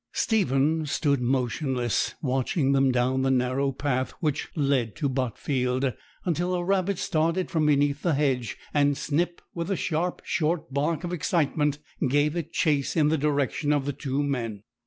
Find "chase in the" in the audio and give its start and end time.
12.51-13.15